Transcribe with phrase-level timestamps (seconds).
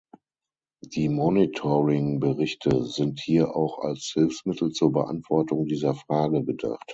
[0.83, 6.89] Die Monitoring-Berichte sind hier auch als Hilfsmittel zur Beantwortung dieser Frage gedacht.